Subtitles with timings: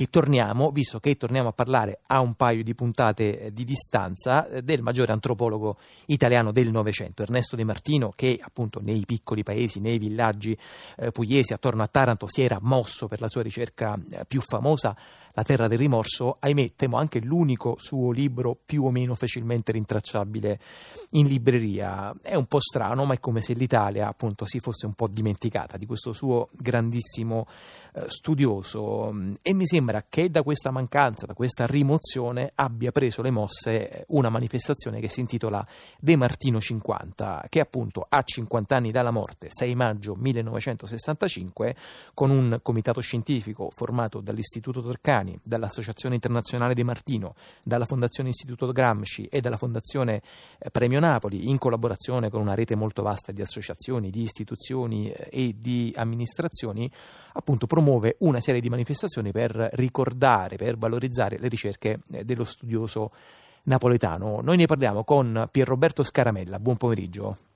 [0.00, 4.48] E torniamo, visto che torniamo a parlare a un paio di puntate eh, di distanza,
[4.48, 5.76] eh, del maggiore antropologo
[6.06, 10.56] italiano del Novecento, Ernesto De Martino, che appunto nei piccoli paesi, nei villaggi
[10.96, 14.96] eh, pugliesi attorno a Taranto si era mosso per la sua ricerca eh, più famosa,
[15.34, 20.58] La terra del rimorso, ahimè temo anche l'unico suo libro più o meno facilmente rintracciabile
[21.10, 22.14] in libreria.
[22.20, 25.76] È un po' strano, ma è come se l'Italia appunto si fosse un po' dimenticata
[25.76, 27.46] di questo suo grandissimo
[27.94, 33.30] eh, studioso e mi sembra che da questa mancanza, da questa rimozione, abbia preso le
[33.30, 35.66] mosse una manifestazione che si intitola
[35.98, 41.76] De Martino 50, che appunto a 50 anni dalla morte, 6 maggio 1965,
[42.14, 49.26] con un comitato scientifico formato dall'Istituto Torcani, dall'Associazione Internazionale De Martino, dalla Fondazione Istituto Gramsci
[49.26, 50.22] e dalla Fondazione
[50.58, 55.28] eh, Premio Napoli, in collaborazione con una rete molto vasta di associazioni, di istituzioni eh,
[55.30, 56.90] e di amministrazioni,
[57.34, 63.12] appunto promuove una serie di manifestazioni per ricordare, per valorizzare le ricerche eh, dello studioso
[63.64, 64.40] napoletano.
[64.42, 66.58] Noi ne parliamo con Pierroberto Scaramella.
[66.58, 67.49] Buon pomeriggio.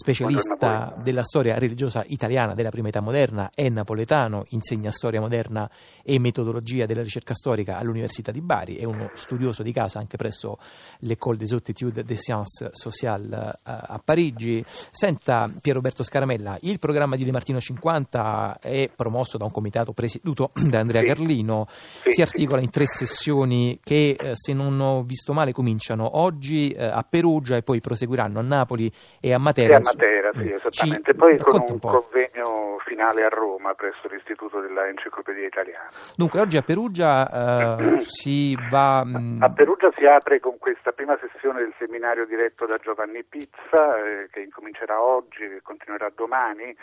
[0.00, 5.68] Specialista della storia religiosa italiana della prima età moderna, è napoletano, insegna storia moderna
[6.04, 10.56] e metodologia della ricerca storica all'Università di Bari, è uno studioso di casa anche presso
[11.00, 14.64] l'École des Hautes des Sciences Sociales eh, a Parigi.
[14.68, 19.92] Senta Pier Roberto Scaramella, il programma di De Martino 50 è promosso da un comitato
[19.92, 21.08] presieduto da Andrea sì.
[21.08, 22.66] Carlino, sì, si articola sì.
[22.66, 27.56] in tre sessioni che eh, se non ho visto male cominciano oggi eh, a Perugia
[27.56, 28.88] e poi proseguiranno a Napoli
[29.18, 31.12] e a Matera Matera, sì, esattamente.
[31.12, 35.88] Ci Poi con un, un convegno finale a Roma presso l'Istituto della Enciclopedia Italiana.
[36.16, 39.04] Dunque, oggi a Perugia eh, si va.
[39.04, 43.96] Mm, a Perugia si apre con questa prima sessione del seminario diretto da Giovanni Pizza,
[44.02, 46.76] eh, che incomincerà oggi e continuerà domani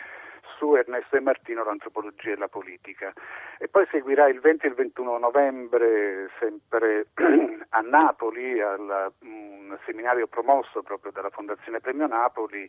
[0.56, 3.12] su Ernesto e Martino l'antropologia e la politica.
[3.58, 7.08] E poi seguirà il 20 e il 21 novembre, sempre
[7.70, 12.68] a Napoli, al um, seminario promosso proprio dalla Fondazione Premio Napoli,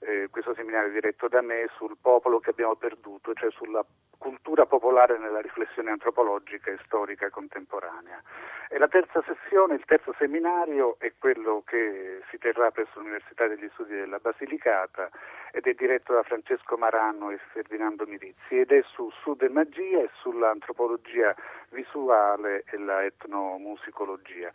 [0.00, 3.84] eh, questo seminario diretto da me sul popolo che abbiamo perduto, cioè sulla
[4.16, 8.22] cultura popolare nella riflessione antropologica e storica contemporanea.
[8.68, 13.68] E la terza sessione, il terzo seminario, è quello che si terrà presso l'Università degli
[13.72, 15.08] Studi della Basilicata
[15.52, 20.00] ed è diretto da Francesco Maranno e Ferdinando Mirizzi ed è su Sud e Magia
[20.00, 21.34] e sull'antropologia
[21.70, 24.50] visuale e la etnomusicologia.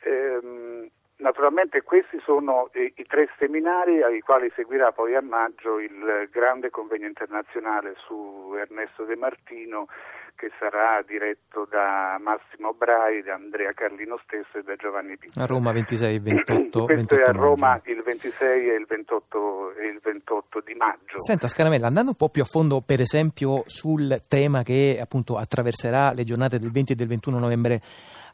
[0.00, 6.68] Ehm, Naturalmente questi sono i, tre seminari ai quali seguirà poi a maggio il grande
[6.68, 9.86] convegno internazionale su Ernesto De Martino
[10.36, 15.42] che sarà diretto da Massimo Brai, da Andrea Carlino stesso e da Giovanni Pizzoli.
[15.44, 17.90] A Roma 26 e 28 Questo 28 è a Roma maggio.
[17.90, 21.20] il 26 e il 28, e il 28 di maggio.
[21.22, 26.12] Senta Scaramella, andando un po' più a fondo per esempio sul tema che appunto attraverserà
[26.12, 27.80] le giornate del 20 e del 21 novembre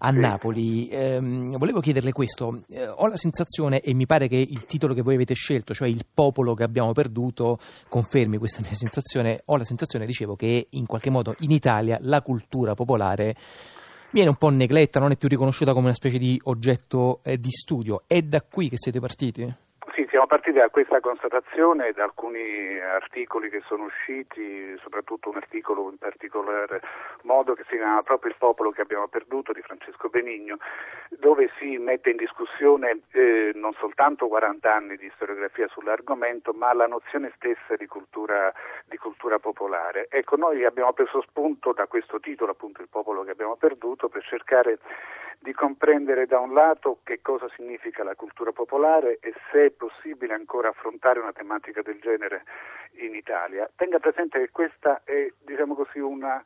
[0.05, 0.19] a sì.
[0.19, 4.95] Napoli, ehm, volevo chiederle questo, eh, ho la sensazione e mi pare che il titolo
[4.95, 7.59] che voi avete scelto, cioè il popolo che abbiamo perduto,
[7.89, 11.99] confermi questa mia sensazione, ho la sensazione, dicevo, che in qualche modo in Italia Italia
[12.03, 13.35] la cultura popolare
[14.11, 17.51] viene un po' negletta, non è più riconosciuta come una specie di oggetto eh, di
[17.51, 18.03] studio.
[18.07, 19.55] È da qui che siete partiti?
[20.09, 25.91] Siamo partiti da questa constatazione e da alcuni articoli che sono usciti, soprattutto un articolo
[25.91, 26.81] in particolar
[27.23, 30.59] modo che si chiama proprio Il popolo che abbiamo perduto di Francesco Benigno,
[31.11, 36.87] dove si mette in discussione eh, non soltanto 40 anni di storiografia sull'argomento, ma la
[36.87, 38.53] nozione stessa di cultura,
[38.87, 40.07] di cultura popolare.
[40.11, 44.25] Ecco, noi abbiamo preso spunto da questo titolo, appunto Il popolo che abbiamo perduto, per
[44.25, 44.79] cercare
[45.43, 50.69] di comprendere da un lato che cosa significa la cultura popolare e se possibile ancora
[50.69, 52.45] affrontare una tematica del genere
[53.01, 53.69] in Italia.
[53.75, 56.41] Tenga presente che questa è, diciamo così, una,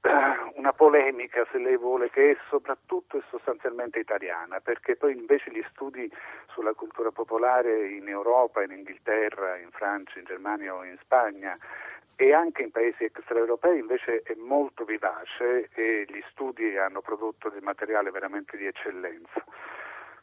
[0.58, 5.64] una polemica, se lei vuole, che è soprattutto e sostanzialmente italiana, perché poi invece gli
[5.70, 6.10] studi
[6.48, 11.56] sulla cultura popolare in Europa, in Inghilterra, in Francia, in Germania o in Spagna
[12.16, 17.62] e anche in paesi extraeuropei invece è molto vivace e gli studi hanno prodotto del
[17.62, 19.42] materiale veramente di eccellenza.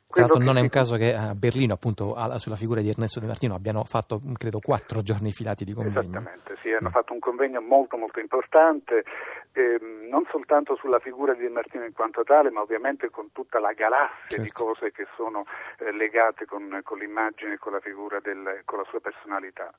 [0.10, 3.28] Tra l'altro non è un caso che a Berlino, appunto, sulla figura di Ernesto De
[3.28, 6.00] Martino abbiano fatto, credo, quattro giorni filati di convegno.
[6.00, 9.04] Esattamente, sì, hanno fatto un convegno molto molto importante,
[9.54, 13.60] ehm, non soltanto sulla figura di De Martino in quanto tale, ma ovviamente con tutta
[13.60, 14.44] la galassia certo.
[14.44, 15.46] di cose che sono
[15.80, 19.74] eh, legate con, con l'immagine e con la figura del, con la sua personalità.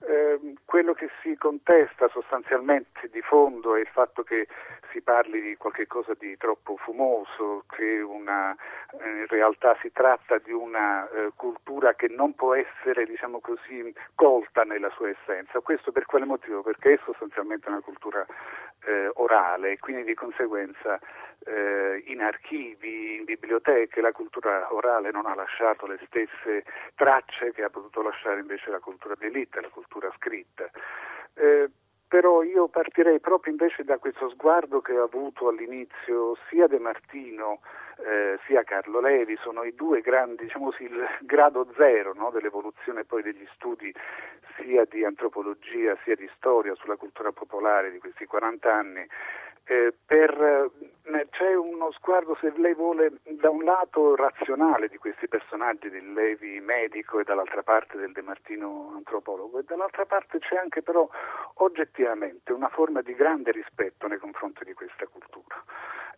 [0.00, 4.46] Eh, quello che si contesta sostanzialmente di fondo è il fatto che
[4.92, 8.54] si parli di qualcosa di troppo fumoso, che una,
[9.00, 13.92] eh, in realtà si tratta di una eh, cultura che non può essere, diciamo così,
[14.14, 15.58] colta nella sua essenza.
[15.60, 16.62] Questo per quale motivo?
[16.62, 18.24] Perché è sostanzialmente una cultura
[18.84, 20.98] eh, orale e quindi di conseguenza
[21.44, 26.64] eh, in archivi, in biblioteche, la cultura orale non ha lasciato le stesse
[26.94, 30.68] tracce che ha potuto lasciare invece la cultura d'elite, la cultura scritta.
[31.34, 31.70] Eh,
[32.08, 37.60] però io partirei proprio invece da questo sguardo che ho avuto all'inizio sia De Martino
[37.98, 43.04] eh, sia Carlo Levi, sono i due grandi, diciamo così, il grado zero no, dell'evoluzione
[43.04, 43.92] poi degli studi
[44.56, 49.06] sia di antropologia sia di storia sulla cultura popolare di questi 40 anni.
[49.70, 55.28] Eh, per, eh, c'è uno sguardo, se lei vuole, da un lato razionale di questi
[55.28, 60.56] personaggi, del Levi medico e dall'altra parte del De Martino antropologo, e dall'altra parte c'è
[60.56, 61.06] anche però
[61.56, 65.62] oggettivamente una forma di grande rispetto nei confronti di questa cultura.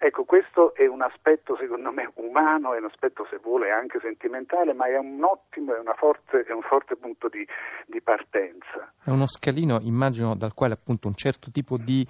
[0.03, 4.73] Ecco, questo è un aspetto secondo me umano, è un aspetto se vuole anche sentimentale,
[4.73, 7.47] ma è un ottimo, è, forte, è un forte punto di,
[7.85, 8.95] di, partenza.
[9.05, 12.07] È uno scalino, immagino, dal quale appunto un certo tipo di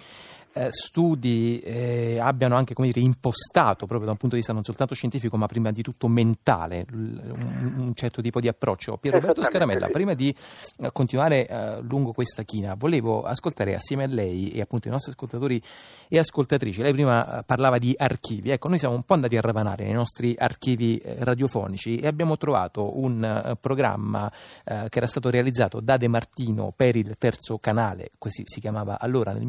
[0.53, 4.65] eh, studi eh, abbiano anche come dire, impostato, proprio da un punto di vista non
[4.65, 8.97] soltanto scientifico, ma prima di tutto mentale, un, un certo tipo di approccio.
[8.97, 9.93] Pier Roberto Scaramella, sì.
[9.93, 10.35] prima di
[10.79, 15.13] eh, continuare eh, lungo questa china, volevo ascoltare assieme a lei e appunto i nostri
[15.13, 15.63] ascoltatori
[16.09, 16.83] e ascoltatrici.
[16.83, 18.51] Lei prima eh, parlava di archivi.
[18.51, 22.99] Ecco, noi siamo un po' andati a ravanare nei nostri archivi radiofonici e abbiamo trovato
[22.99, 24.31] un programma
[24.65, 29.33] che era stato realizzato da De Martino per il terzo canale, così si chiamava allora
[29.33, 29.45] nel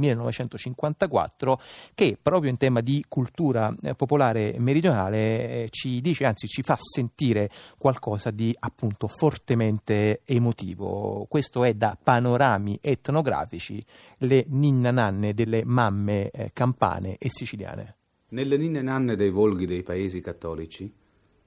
[0.98, 1.60] 1954,
[1.94, 5.18] che proprio in tema di cultura eh, popolare meridionale
[5.64, 11.26] eh, ci dice, anzi ci fa sentire qualcosa di appunto fortemente emotivo.
[11.30, 13.84] Questo è da panorami etnografici,
[14.20, 17.96] le ninna nanne delle mamme eh, campane e siciliane.
[18.30, 20.92] Nelle ninne nanne dei volghi dei paesi cattolici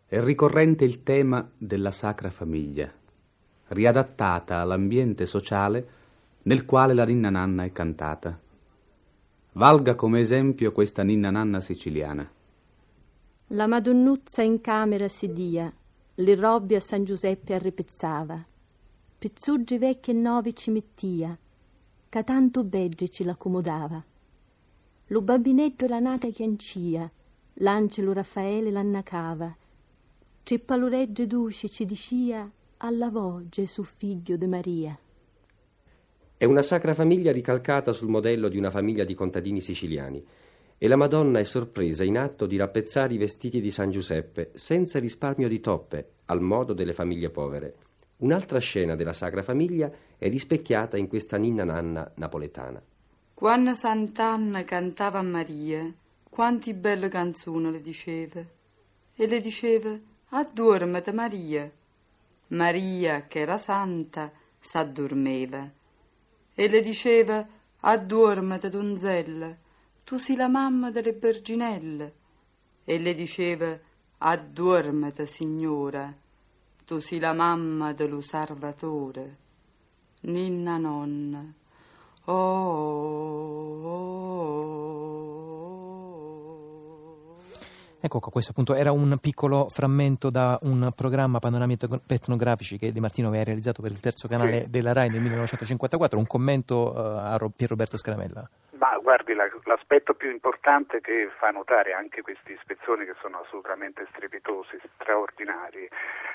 [0.06, 2.92] è ricorrente il tema della sacra famiglia,
[3.68, 5.88] riadattata all'ambiente sociale
[6.42, 8.38] nel quale la ninna nanna è cantata.
[9.56, 12.28] Valga come esempio questa ninna nanna siciliana.
[13.48, 15.72] La Madonnuzza in camera si dia,
[16.14, 18.44] le robbie a San Giuseppe arrepezzava,
[19.16, 21.38] pizzuggi vecchi e nuovi ci mettia,
[22.08, 24.04] ca tanto begge ci l'accomodava.
[25.06, 27.08] Lo bambinetto la nata chiancia,
[27.54, 29.56] l'angelo Raffaele l'annacava.
[30.42, 34.98] Cippa lo regge duce ci dicia, alla vo Gesù figlio de Maria.
[36.44, 40.22] È una sacra famiglia ricalcata sul modello di una famiglia di contadini siciliani
[40.76, 44.98] e la Madonna è sorpresa in atto di rappezzare i vestiti di San Giuseppe senza
[44.98, 47.76] risparmio di toppe, al modo delle famiglie povere.
[48.18, 52.82] Un'altra scena della Sacra Famiglia è rispecchiata in questa ninna nanna napoletana.
[53.32, 55.90] Quando Sant'Anna cantava a Maria,
[56.28, 58.44] quanti belle canzoni le diceva.
[59.16, 59.98] E le diceva,
[60.28, 61.72] addormete Maria.
[62.48, 64.30] Maria, che era santa,
[64.60, 65.72] s'addormeva.
[66.54, 67.46] E le diceva,
[67.80, 69.56] addormete donzella,
[70.04, 72.14] tu sei la mamma delle Berginelle.
[72.84, 73.76] E le diceva,
[74.18, 76.14] addormete signora,
[76.84, 79.38] tu sei la mamma dello Salvatore.
[80.20, 81.44] Ninna nonna.
[82.26, 84.13] Oh, oh, oh,
[88.04, 93.00] ecco qua, questo appunto era un piccolo frammento da un programma Panorami etnografici che Di
[93.00, 94.70] Martino aveva realizzato per il terzo canale sì.
[94.70, 98.46] della RAI nel 1954, un commento uh, a Pier Roberto Scaramella.
[99.04, 104.80] Guardi, la, l'aspetto più importante che fa notare anche queste ispezioni che sono assolutamente strepitosi,
[104.94, 105.86] straordinari,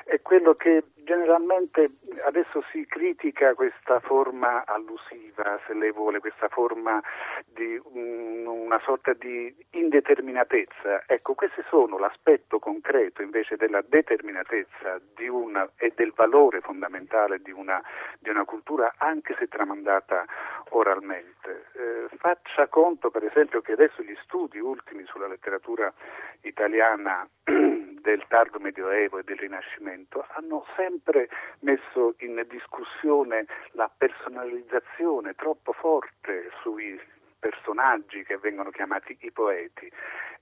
[0.03, 1.89] è quello che generalmente
[2.25, 7.01] adesso si critica questa forma allusiva, se lei vuole, questa forma
[7.47, 11.05] di um, una sorta di indeterminatezza.
[11.07, 14.99] Ecco, questi sono l'aspetto concreto invece della determinatezza
[15.29, 17.81] una, e del valore fondamentale di una,
[18.19, 20.25] di una cultura, anche se tramandata
[20.71, 21.65] oralmente.
[21.73, 25.93] Eh, faccia conto, per esempio, che adesso gli studi ultimi sulla letteratura
[26.41, 35.73] italiana del tardo medioevo e del rinascimento hanno sempre messo in discussione la personalizzazione troppo
[35.73, 36.99] forte sui
[37.39, 39.91] personaggi che vengono chiamati i poeti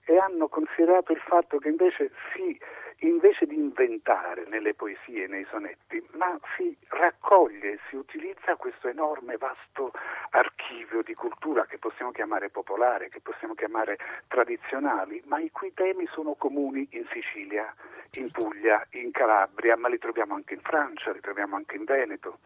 [0.05, 2.59] e hanno considerato il fatto che invece si
[2.99, 9.37] invece di inventare nelle poesie e nei sonetti, ma si raccoglie, si utilizza questo enorme,
[9.37, 9.91] vasto
[10.31, 16.07] archivio di cultura che possiamo chiamare popolare, che possiamo chiamare tradizionali, ma i cui temi
[16.11, 17.73] sono comuni in Sicilia,
[18.13, 22.39] in Puglia, in Calabria, ma li troviamo anche in Francia, li troviamo anche in Veneto.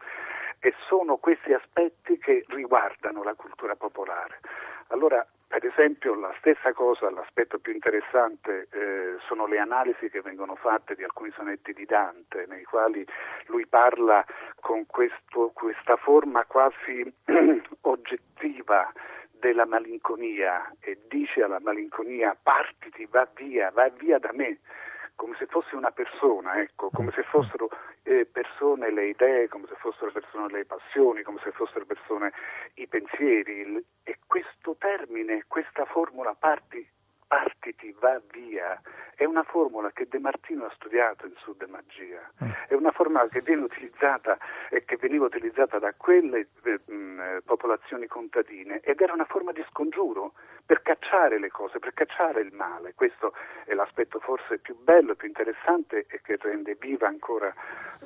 [0.58, 4.40] E sono questi aspetti che riguardano la cultura popolare.
[4.88, 10.54] Allora, per esempio, la stessa cosa, l'aspetto più interessante eh, sono le analisi che vengono
[10.54, 13.06] fatte di alcuni sonetti di Dante, nei quali
[13.48, 14.24] lui parla
[14.60, 17.04] con questo, questa forma quasi
[17.82, 18.90] oggettiva
[19.30, 24.58] della malinconia e dice alla malinconia partiti, va via, va via da me,
[25.16, 27.68] come se fosse una persona, ecco, come se fossero
[28.04, 32.32] eh, persone le idee, come se fossero persone le passioni, come se fossero persone
[32.74, 33.84] i pensieri.
[34.02, 34.18] E
[34.62, 36.86] questo termine, questa formula parti,
[37.26, 38.80] partiti, va via,
[39.16, 42.50] è una formula che De Martino ha studiato in Sud Magia, mm.
[42.68, 44.38] è una formula che viene utilizzata
[44.70, 50.34] e che veniva utilizzata da quelle eh, popolazioni contadine ed era una forma di scongiuro
[50.64, 50.80] per
[51.12, 52.94] cacciare le cose, per cacciare il male.
[52.94, 53.34] Questo
[53.66, 57.52] è l'aspetto forse più bello, più interessante e che rende viva ancora,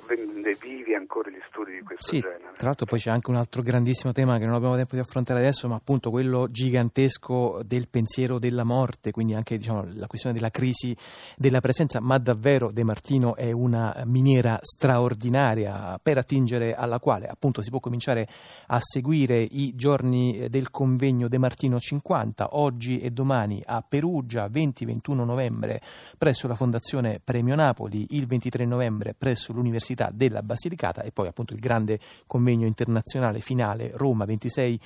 [0.09, 2.55] rende vivi ancora gli studi di questo sì, genere.
[2.57, 5.39] Tra l'altro poi c'è anche un altro grandissimo tema che non abbiamo tempo di affrontare
[5.39, 10.51] adesso, ma appunto quello gigantesco del pensiero della morte, quindi anche diciamo, la questione della
[10.51, 10.97] crisi
[11.37, 17.63] della presenza, ma davvero De Martino è una miniera straordinaria per attingere alla quale appunto
[17.63, 18.27] si può cominciare
[18.67, 22.57] a seguire i giorni del convegno De Martino 50,
[23.01, 25.81] e domani a Perugia, 20-21 novembre
[26.19, 31.55] presso la Fondazione Premio Napoli, il 23 novembre presso l'Università della Basilicata e poi appunto
[31.55, 34.81] il grande convegno internazionale finale Roma 26